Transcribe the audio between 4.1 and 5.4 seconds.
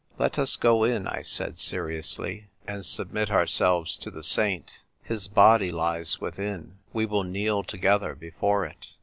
saint. His